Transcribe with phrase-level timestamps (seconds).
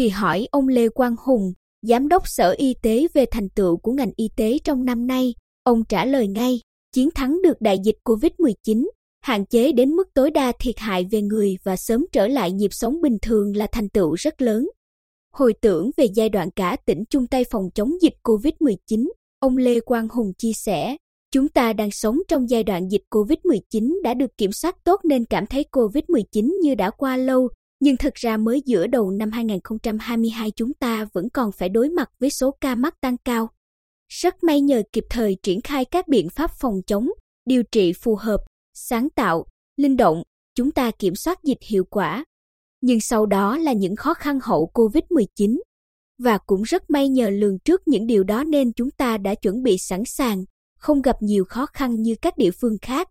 [0.00, 1.52] Khi hỏi ông Lê Quang Hùng,
[1.82, 5.34] Giám đốc Sở Y tế về thành tựu của ngành y tế trong năm nay,
[5.62, 6.60] ông trả lời ngay,
[6.92, 8.88] chiến thắng được đại dịch COVID-19,
[9.22, 12.68] hạn chế đến mức tối đa thiệt hại về người và sớm trở lại nhịp
[12.70, 14.68] sống bình thường là thành tựu rất lớn.
[15.32, 19.08] Hồi tưởng về giai đoạn cả tỉnh chung tay phòng chống dịch COVID-19,
[19.40, 20.96] ông Lê Quang Hùng chia sẻ,
[21.32, 25.24] chúng ta đang sống trong giai đoạn dịch COVID-19 đã được kiểm soát tốt nên
[25.24, 27.48] cảm thấy COVID-19 như đã qua lâu,
[27.80, 32.10] nhưng thực ra mới giữa đầu năm 2022 chúng ta vẫn còn phải đối mặt
[32.18, 33.48] với số ca mắc tăng cao.
[34.08, 37.08] Rất may nhờ kịp thời triển khai các biện pháp phòng chống,
[37.46, 38.40] điều trị phù hợp,
[38.74, 40.22] sáng tạo, linh động,
[40.54, 42.24] chúng ta kiểm soát dịch hiệu quả.
[42.80, 45.58] Nhưng sau đó là những khó khăn hậu COVID-19.
[46.18, 49.62] Và cũng rất may nhờ lường trước những điều đó nên chúng ta đã chuẩn
[49.62, 50.44] bị sẵn sàng,
[50.78, 53.08] không gặp nhiều khó khăn như các địa phương khác.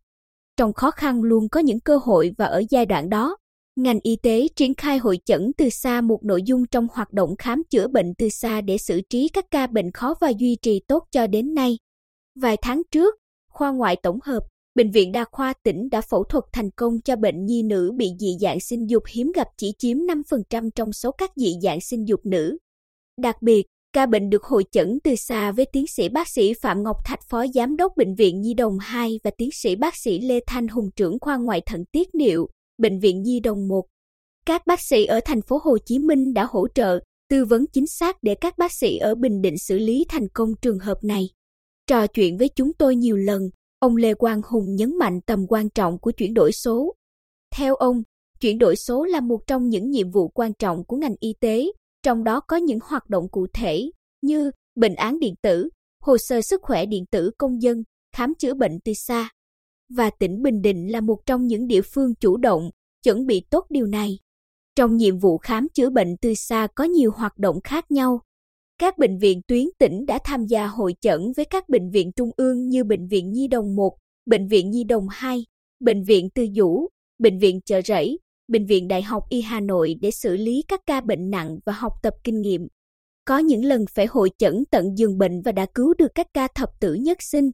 [0.58, 3.38] Trong khó khăn luôn có những cơ hội và ở giai đoạn đó,
[3.84, 7.36] ngành y tế triển khai hội chẩn từ xa một nội dung trong hoạt động
[7.38, 10.80] khám chữa bệnh từ xa để xử trí các ca bệnh khó và duy trì
[10.88, 11.78] tốt cho đến nay.
[12.36, 13.16] Vài tháng trước,
[13.50, 14.44] khoa ngoại tổng hợp,
[14.76, 18.08] Bệnh viện Đa khoa tỉnh đã phẫu thuật thành công cho bệnh nhi nữ bị
[18.20, 22.08] dị dạng sinh dục hiếm gặp chỉ chiếm 5% trong số các dị dạng sinh
[22.08, 22.58] dục nữ.
[23.22, 26.84] Đặc biệt, ca bệnh được hội chẩn từ xa với tiến sĩ bác sĩ Phạm
[26.84, 30.20] Ngọc Thạch Phó Giám đốc Bệnh viện Nhi Đồng 2 và tiến sĩ bác sĩ
[30.20, 33.86] Lê Thanh Hùng trưởng khoa ngoại thận tiết niệu, Bệnh viện Nhi Đồng 1.
[34.46, 37.00] Các bác sĩ ở thành phố Hồ Chí Minh đã hỗ trợ,
[37.30, 40.50] tư vấn chính xác để các bác sĩ ở Bình Định xử lý thành công
[40.62, 41.30] trường hợp này.
[41.88, 43.42] Trò chuyện với chúng tôi nhiều lần,
[43.80, 46.96] ông Lê Quang Hùng nhấn mạnh tầm quan trọng của chuyển đổi số.
[47.56, 48.04] Theo ông,
[48.40, 51.72] chuyển đổi số là một trong những nhiệm vụ quan trọng của ngành y tế,
[52.04, 53.92] trong đó có những hoạt động cụ thể
[54.22, 55.70] như bệnh án điện tử,
[56.02, 57.84] hồ sơ sức khỏe điện tử công dân,
[58.16, 59.30] khám chữa bệnh từ xa
[59.90, 62.70] và tỉnh Bình Định là một trong những địa phương chủ động,
[63.04, 64.20] chuẩn bị tốt điều này.
[64.76, 68.22] Trong nhiệm vụ khám chữa bệnh từ xa có nhiều hoạt động khác nhau.
[68.78, 72.30] Các bệnh viện tuyến tỉnh đã tham gia hội chẩn với các bệnh viện trung
[72.38, 75.46] ương như Bệnh viện Nhi Đồng 1, Bệnh viện Nhi Đồng 2,
[75.80, 76.88] Bệnh viện Tư Dũ,
[77.20, 80.80] Bệnh viện Chợ Rẫy, Bệnh viện Đại học Y Hà Nội để xử lý các
[80.86, 82.68] ca bệnh nặng và học tập kinh nghiệm.
[83.26, 86.48] Có những lần phải hội chẩn tận giường bệnh và đã cứu được các ca
[86.56, 87.52] thập tử nhất sinh,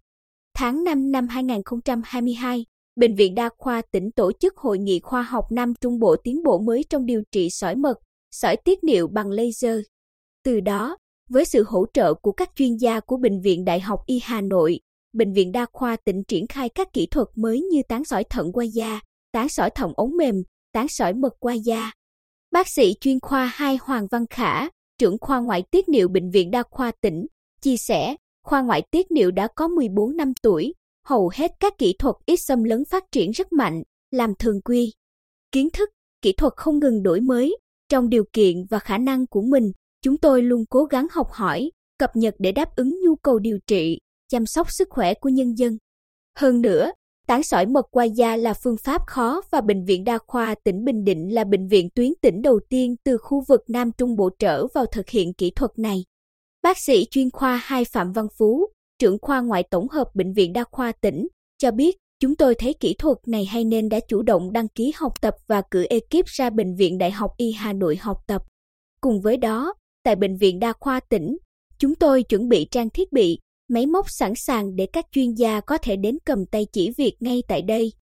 [0.57, 5.45] Tháng 5 năm 2022, Bệnh viện Đa khoa tỉnh tổ chức hội nghị khoa học
[5.51, 7.99] Nam Trung Bộ tiến bộ mới trong điều trị sỏi mật,
[8.31, 9.79] sỏi tiết niệu bằng laser.
[10.43, 10.97] Từ đó,
[11.29, 14.41] với sự hỗ trợ của các chuyên gia của Bệnh viện Đại học Y Hà
[14.41, 14.79] Nội,
[15.13, 18.51] Bệnh viện Đa khoa tỉnh triển khai các kỹ thuật mới như tán sỏi thận
[18.53, 18.99] qua da,
[19.31, 20.35] tán sỏi thận ống mềm,
[20.73, 21.91] tán sỏi mật qua da.
[22.51, 26.51] Bác sĩ chuyên khoa 2 Hoàng Văn Khả, trưởng khoa ngoại tiết niệu Bệnh viện
[26.51, 27.25] Đa khoa tỉnh,
[27.61, 30.73] chia sẻ, khoa ngoại tiết niệu đã có 14 năm tuổi,
[31.05, 34.93] hầu hết các kỹ thuật ít xâm lấn phát triển rất mạnh, làm thường quy.
[35.51, 35.89] Kiến thức,
[36.21, 37.57] kỹ thuật không ngừng đổi mới,
[37.89, 41.71] trong điều kiện và khả năng của mình, chúng tôi luôn cố gắng học hỏi,
[41.99, 43.99] cập nhật để đáp ứng nhu cầu điều trị,
[44.31, 45.77] chăm sóc sức khỏe của nhân dân.
[46.37, 46.91] Hơn nữa,
[47.27, 50.83] tán sỏi mật qua da là phương pháp khó và Bệnh viện Đa khoa tỉnh
[50.85, 54.29] Bình Định là bệnh viện tuyến tỉnh đầu tiên từ khu vực Nam Trung Bộ
[54.39, 56.03] trở vào thực hiện kỹ thuật này.
[56.65, 60.53] Bác sĩ chuyên khoa 2 Phạm Văn Phú, trưởng khoa ngoại tổng hợp Bệnh viện
[60.53, 61.27] Đa khoa tỉnh,
[61.57, 64.93] cho biết chúng tôi thấy kỹ thuật này hay nên đã chủ động đăng ký
[64.95, 68.41] học tập và cử ekip ra Bệnh viện Đại học Y Hà Nội học tập.
[69.01, 71.37] Cùng với đó, tại Bệnh viện Đa khoa tỉnh,
[71.79, 73.39] chúng tôi chuẩn bị trang thiết bị,
[73.69, 77.15] máy móc sẵn sàng để các chuyên gia có thể đến cầm tay chỉ việc
[77.19, 77.93] ngay tại đây.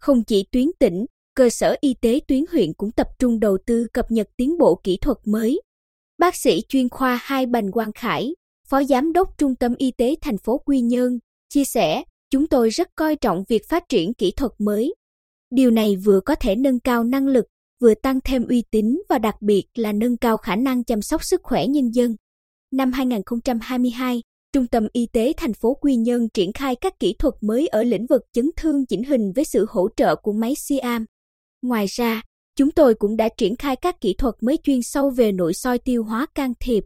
[0.00, 3.86] Không chỉ tuyến tỉnh, cơ sở y tế tuyến huyện cũng tập trung đầu tư
[3.92, 5.60] cập nhật tiến bộ kỹ thuật mới,
[6.22, 8.34] Bác sĩ chuyên khoa 2 Bành Quang Khải,
[8.68, 11.18] Phó Giám đốc Trung tâm Y tế thành phố Quy Nhơn,
[11.48, 14.94] chia sẻ, chúng tôi rất coi trọng việc phát triển kỹ thuật mới.
[15.50, 17.44] Điều này vừa có thể nâng cao năng lực,
[17.80, 21.24] vừa tăng thêm uy tín và đặc biệt là nâng cao khả năng chăm sóc
[21.24, 22.16] sức khỏe nhân dân.
[22.72, 24.22] Năm 2022,
[24.52, 27.82] Trung tâm Y tế thành phố Quy Nhơn triển khai các kỹ thuật mới ở
[27.82, 31.04] lĩnh vực chấn thương chỉnh hình với sự hỗ trợ của máy Siam.
[31.62, 32.22] Ngoài ra,
[32.56, 35.78] Chúng tôi cũng đã triển khai các kỹ thuật mới chuyên sâu về nội soi
[35.78, 36.84] tiêu hóa can thiệp.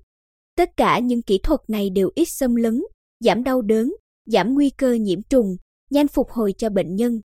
[0.56, 2.82] Tất cả những kỹ thuật này đều ít xâm lấn,
[3.20, 3.92] giảm đau đớn,
[4.26, 5.56] giảm nguy cơ nhiễm trùng,
[5.90, 7.20] nhanh phục hồi cho bệnh nhân.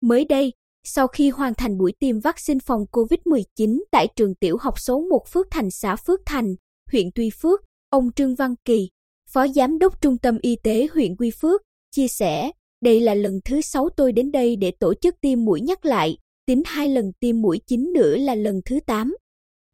[0.00, 0.52] Mới đây,
[0.84, 5.28] sau khi hoàn thành buổi tiêm vaccine phòng COVID-19 tại trường tiểu học số 1
[5.28, 6.54] Phước Thành xã Phước Thành,
[6.92, 7.60] huyện Tuy Phước,
[7.90, 8.88] ông Trương Văn Kỳ,
[9.30, 12.50] Phó Giám đốc Trung tâm Y tế huyện Quy Phước, chia sẻ,
[12.84, 16.16] đây là lần thứ sáu tôi đến đây để tổ chức tiêm mũi nhắc lại,
[16.50, 19.16] tính hai lần tiêm mũi chính nữa là lần thứ 8.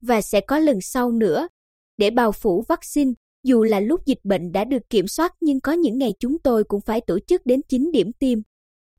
[0.03, 1.49] Và sẽ có lần sau nữa.
[1.97, 3.13] Để bao phủ vaccine,
[3.45, 6.65] dù là lúc dịch bệnh đã được kiểm soát nhưng có những ngày chúng tôi
[6.65, 8.39] cũng phải tổ chức đến 9 điểm tiêm.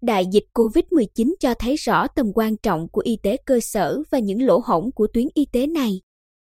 [0.02, 4.20] Đại dịch COVID-19 cho thấy rõ tầm quan trọng của y tế cơ sở và
[4.20, 6.02] những lỗ hổng của tuyến y tế này.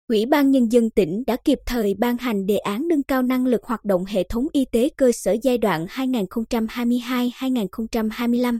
[0.07, 3.45] Ủy ban Nhân dân tỉnh đã kịp thời ban hành đề án nâng cao năng
[3.45, 8.59] lực hoạt động hệ thống y tế cơ sở giai đoạn 2022-2025.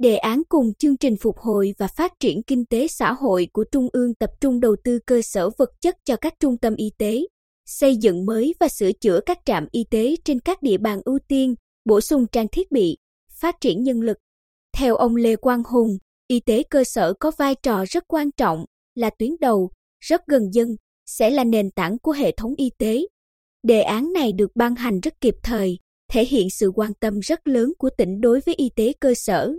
[0.00, 3.64] Đề án cùng chương trình phục hồi và phát triển kinh tế xã hội của
[3.72, 6.90] Trung ương tập trung đầu tư cơ sở vật chất cho các trung tâm y
[6.98, 7.26] tế,
[7.66, 11.18] xây dựng mới và sửa chữa các trạm y tế trên các địa bàn ưu
[11.28, 11.54] tiên,
[11.84, 12.96] bổ sung trang thiết bị,
[13.40, 14.16] phát triển nhân lực.
[14.76, 15.98] Theo ông Lê Quang Hùng,
[16.28, 18.64] y tế cơ sở có vai trò rất quan trọng,
[18.94, 19.70] là tuyến đầu,
[20.00, 20.68] rất gần dân,
[21.06, 23.06] sẽ là nền tảng của hệ thống y tế.
[23.62, 25.78] Đề án này được ban hành rất kịp thời,
[26.12, 29.52] thể hiện sự quan tâm rất lớn của tỉnh đối với y tế cơ sở.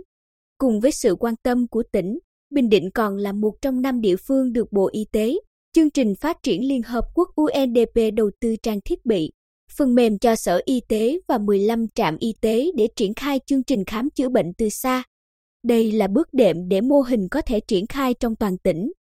[0.62, 2.18] Cùng với sự quan tâm của tỉnh,
[2.50, 5.34] Bình Định còn là một trong năm địa phương được Bộ Y tế,
[5.72, 9.30] chương trình phát triển Liên Hợp Quốc UNDP đầu tư trang thiết bị,
[9.76, 13.62] phần mềm cho Sở Y tế và 15 trạm y tế để triển khai chương
[13.62, 15.02] trình khám chữa bệnh từ xa.
[15.62, 18.92] Đây là bước đệm để mô hình có thể triển khai trong toàn tỉnh.